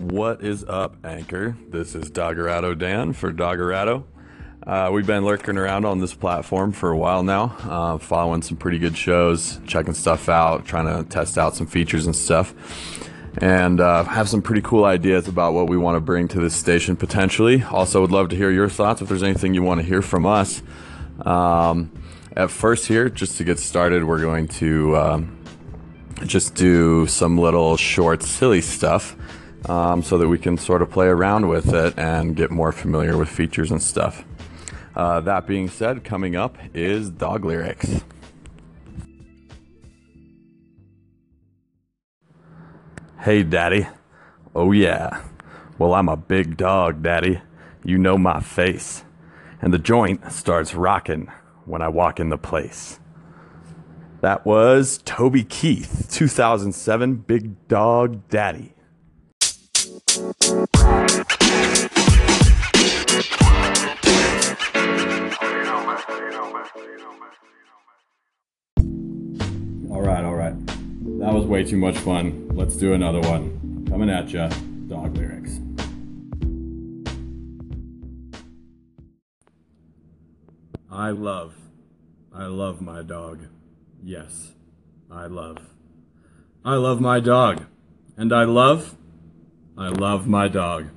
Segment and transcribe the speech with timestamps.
[0.00, 1.56] What is up, Anchor?
[1.70, 4.04] This is Doggerado Dan for Doggerado.
[4.66, 8.58] Uh, we've been lurking around on this platform for a while now, uh, following some
[8.58, 12.52] pretty good shows, checking stuff out, trying to test out some features and stuff,
[13.38, 16.54] and uh, have some pretty cool ideas about what we want to bring to this
[16.54, 17.62] station potentially.
[17.62, 20.26] Also, would love to hear your thoughts if there's anything you want to hear from
[20.26, 20.62] us.
[21.22, 21.90] Um,
[22.36, 25.38] at first, here, just to get started, we're going to um,
[26.26, 29.16] just do some little short, silly stuff
[29.66, 33.16] um, so that we can sort of play around with it and get more familiar
[33.16, 34.24] with features and stuff.
[34.94, 38.02] Uh, that being said, coming up is dog lyrics.
[43.20, 43.88] Hey, Daddy.
[44.54, 45.22] Oh, yeah.
[45.78, 47.40] Well, I'm a big dog, Daddy.
[47.84, 49.04] You know my face.
[49.60, 51.30] And the joint starts rocking
[51.64, 53.00] when I walk in the place.
[54.20, 58.75] That was Toby Keith, 2007 Big Dog Daddy.
[60.16, 60.22] All
[70.00, 70.54] right, all right.
[71.18, 72.48] That was way too much fun.
[72.54, 73.84] Let's do another one.
[73.90, 74.48] Coming at ya,
[74.88, 75.60] dog lyrics.
[80.90, 81.56] I love,
[82.32, 83.48] I love my dog.
[84.02, 84.52] Yes,
[85.10, 85.58] I love.
[86.64, 87.66] I love my dog.
[88.16, 88.96] And I love,
[89.78, 90.88] I love my dog.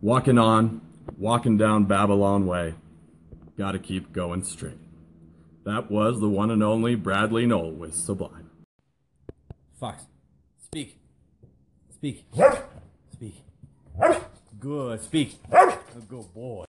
[0.00, 0.80] Walking on,
[1.18, 2.74] walking down Babylon Way.
[3.58, 4.78] Gotta keep going straight.
[5.64, 8.50] That was the one and only Bradley Nowell with Sublime.
[9.78, 10.04] Fox,
[10.64, 10.98] speak.
[11.90, 12.24] Speak.
[13.12, 13.34] Speak.
[14.60, 15.02] Good.
[15.02, 15.38] Speak.
[15.52, 16.64] A good boy.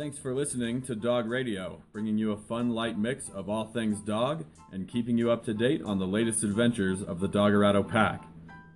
[0.00, 4.00] Thanks for listening to Dog Radio, bringing you a fun, light mix of all things
[4.00, 8.24] dog and keeping you up to date on the latest adventures of the Doggerado Pack.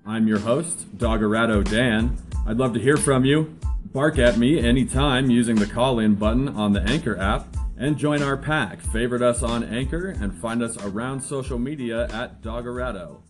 [0.05, 2.19] I'm your host, Doggerado Dan.
[2.47, 3.59] I'd love to hear from you.
[3.87, 8.23] Bark at me anytime using the call in button on the Anchor app and join
[8.23, 8.83] our pack.
[8.83, 13.23] Favorite us on Anchor and find us around social media at Doggerado.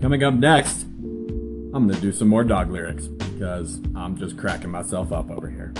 [0.00, 0.84] Coming up next,
[1.74, 5.72] I'm gonna do some more dog lyrics because I'm just cracking myself up over here.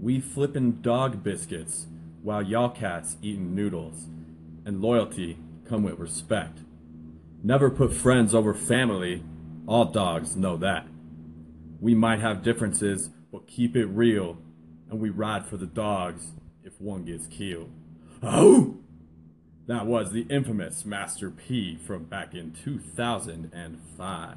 [0.00, 1.86] We flippin' dog biscuits
[2.22, 4.08] while y'all cats eatin' noodles.
[4.64, 6.58] And loyalty come with respect.
[7.42, 9.22] Never put friends over family.
[9.66, 10.86] All dogs know that.
[11.80, 14.36] We might have differences, but keep it real.
[14.90, 16.32] And we ride for the dogs
[16.62, 17.70] if one gets killed.
[18.22, 18.78] Oh!
[19.68, 24.36] That was the infamous Master P from back in 2005.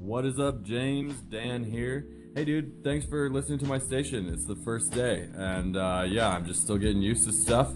[0.00, 1.20] What is up, James?
[1.20, 2.06] Dan here.
[2.34, 4.26] Hey, dude, thanks for listening to my station.
[4.32, 7.74] It's the first day, and uh, yeah, I'm just still getting used to stuff.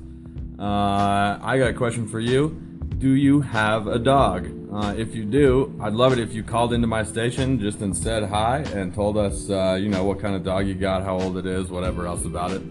[0.58, 2.67] Uh, I got a question for you.
[2.98, 4.50] Do you have a dog?
[4.72, 7.96] Uh, if you do, I'd love it if you called into my station just and
[7.96, 11.20] said hi and told us, uh, you know, what kind of dog you got, how
[11.20, 12.62] old it is, whatever else about it.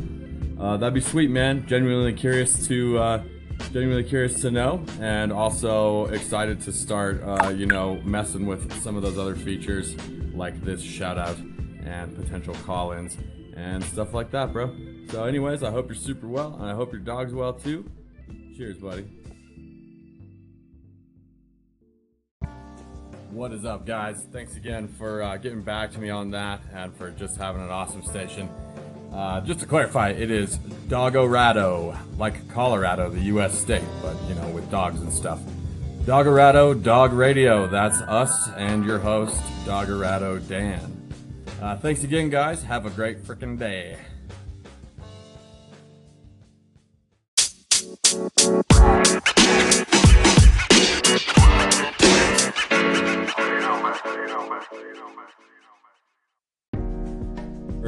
[0.60, 1.66] Uh, that'd be sweet, man.
[1.66, 3.24] Genuinely curious to, uh,
[3.72, 8.98] genuinely curious to know, and also excited to start, uh, you know, messing with some
[8.98, 9.96] of those other features
[10.34, 11.38] like this shout out
[11.86, 13.18] and potential call-ins
[13.56, 14.76] and stuff like that, bro.
[15.09, 17.90] So, anyways, I hope you're super well, and I hope your dog's well too.
[18.58, 19.06] Cheers, buddy.
[23.32, 24.26] What is up, guys?
[24.32, 27.70] Thanks again for uh, getting back to me on that and for just having an
[27.70, 28.50] awesome station.
[29.14, 30.58] Uh, just to clarify, it is
[30.88, 33.58] Doggerado, like Colorado, the U.S.
[33.58, 35.40] state, but you know, with dogs and stuff.
[36.06, 41.12] Doggerado Dog Radio, that's us and your host, Doggerado Dan.
[41.62, 42.64] Uh, thanks again, guys.
[42.64, 43.98] Have a great freaking day.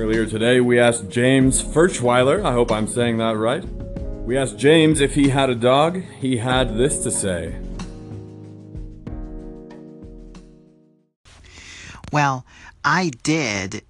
[0.10, 3.64] Earlier today, we asked James Furchweiler, I hope I'm saying that right.
[4.26, 6.02] We asked James if he had a dog.
[6.20, 7.56] He had this to say.
[12.12, 12.44] Well,
[12.84, 13.84] I did.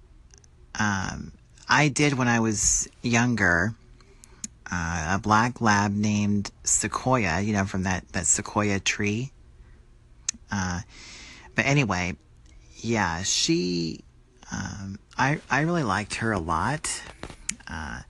[0.78, 1.32] Um,
[1.66, 3.72] I did when I was younger.
[4.70, 9.32] Uh, a black lab named Sequoia, you know, from that, that Sequoia tree.
[10.52, 10.80] Uh,
[11.54, 12.14] but anyway,
[12.82, 14.04] yeah, she,
[14.52, 17.02] um, I, I really liked her a lot.
[17.68, 18.00] Uh,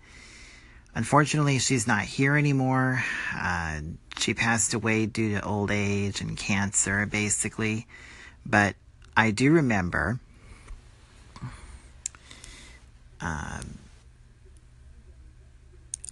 [0.94, 3.04] unfortunately, she's not here anymore.
[3.36, 3.80] Uh,
[4.18, 7.86] she passed away due to old age and cancer, basically.
[8.46, 8.74] But
[9.16, 10.18] I do remember.
[13.20, 13.78] Um,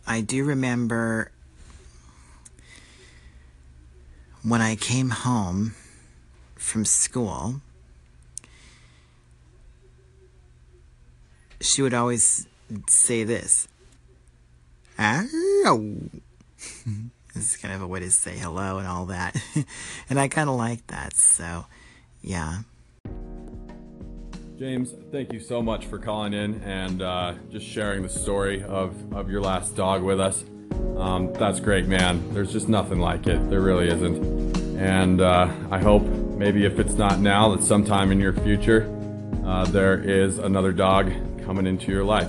[0.06, 1.30] I do remember
[4.42, 5.74] when I came home
[6.54, 7.60] from school,
[11.60, 12.46] she would always
[12.88, 13.68] say this.
[14.96, 15.96] Hello.
[17.38, 19.40] is kind of a way to say hello and all that.
[20.10, 21.66] and I kind of like that, so
[22.22, 22.58] yeah.
[24.58, 29.12] James, thank you so much for calling in and uh, just sharing the story of,
[29.12, 30.44] of your last dog with us.
[30.96, 32.34] Um, that's great, man.
[32.34, 33.50] There's just nothing like it.
[33.50, 34.56] There really isn't.
[34.76, 38.92] And uh, I hope maybe if it's not now, that sometime in your future,
[39.44, 41.12] uh, there is another dog
[41.48, 42.28] coming into your life.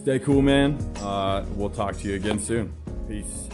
[0.00, 0.78] Stay cool, man.
[1.02, 2.72] Uh, we'll talk to you again soon.
[3.06, 3.46] Peace.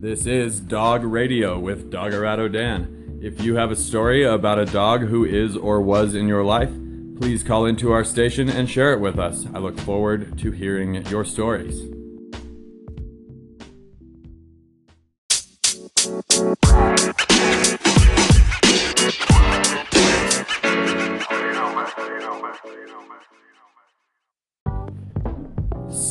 [0.00, 3.20] This is Dog Radio with Doggerado Dan.
[3.20, 6.72] If you have a story about a dog who is or was in your life,
[7.18, 9.46] please call into our station and share it with us.
[9.54, 11.80] I look forward to hearing your stories.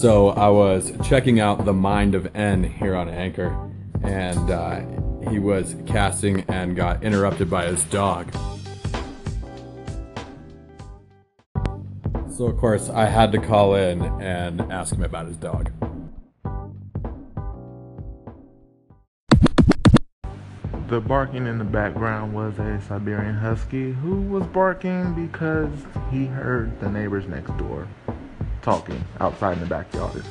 [0.01, 3.71] So I was checking out the Mind of N here on Anchor,
[4.01, 8.33] and uh, he was casting and got interrupted by his dog.
[12.41, 15.69] So of course I had to call in and ask him about his dog.
[20.87, 25.69] The barking in the background was a Siberian Husky who was barking because
[26.09, 27.87] he heard the neighbors next door
[28.63, 30.25] talking outside in the backyard.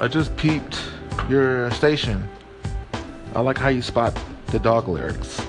[0.00, 0.80] I just peeped
[1.28, 2.28] your station.
[3.36, 5.40] I like how you spot the dog lyrics.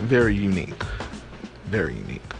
[0.00, 0.82] Very unique.
[1.66, 2.31] Very unique.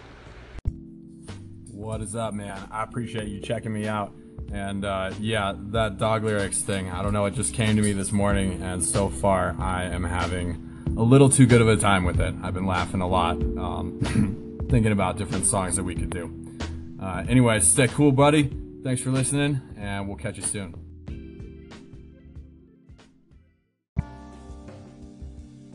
[1.92, 2.58] What is up, man?
[2.70, 4.14] I appreciate you checking me out.
[4.50, 7.92] And uh, yeah, that dog lyrics thing, I don't know, it just came to me
[7.92, 12.04] this morning, and so far I am having a little too good of a time
[12.04, 12.34] with it.
[12.42, 16.58] I've been laughing a lot, um, thinking about different songs that we could do.
[16.98, 18.50] Uh, anyway, stay cool, buddy.
[18.82, 20.72] Thanks for listening, and we'll catch you soon.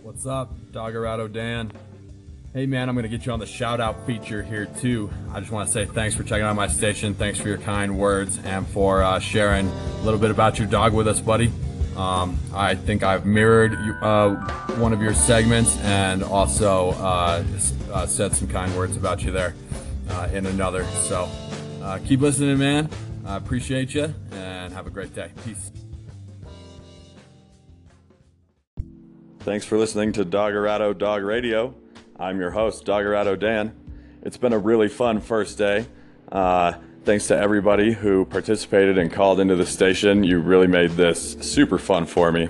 [0.01, 1.71] What's up, Doggerado Dan?
[2.57, 5.11] Hey man, I'm gonna get you on the shout out feature here too.
[5.31, 7.13] I just want to say thanks for checking out my station.
[7.13, 10.95] Thanks for your kind words and for uh, sharing a little bit about your dog
[10.95, 11.51] with us, buddy.
[11.95, 14.29] Um, I think I've mirrored uh,
[14.77, 17.43] one of your segments and also uh,
[17.93, 19.53] uh, said some kind words about you there
[20.09, 20.83] uh, in another.
[21.03, 21.29] So
[21.83, 22.89] uh, keep listening, man.
[23.23, 25.29] I appreciate you and have a great day.
[25.45, 25.71] Peace.
[29.41, 31.75] Thanks for listening to Doggerado Dog Radio.
[32.19, 33.75] I'm your host, Doggerado Dan.
[34.23, 35.85] It's been a really fun first day.
[36.31, 36.73] Uh,
[37.03, 40.23] thanks to everybody who participated and called into the station.
[40.23, 42.49] You really made this super fun for me.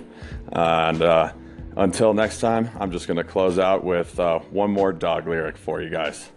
[0.53, 1.33] and uh,
[1.75, 5.57] until next time, I'm just going to close out with uh, one more dog lyric
[5.57, 6.29] for you guys.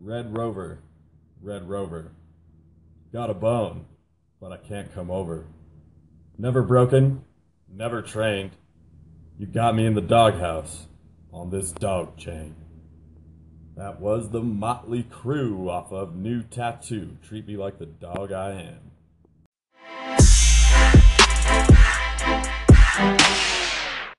[0.00, 0.78] Red Rover,
[1.48, 2.12] Red Rover.
[3.10, 3.86] Got a bone,
[4.38, 5.46] but I can't come over.
[6.36, 7.24] Never broken,
[7.66, 8.50] never trained.
[9.38, 10.88] You got me in the doghouse
[11.32, 12.54] on this dog chain.
[13.78, 17.16] That was the Mötley Crüe off of New Tattoo.
[17.26, 18.87] Treat me like the dog I am.